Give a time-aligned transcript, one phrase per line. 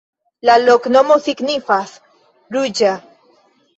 [0.49, 1.93] La loknomo signifas:
[2.57, 2.99] ruĝa.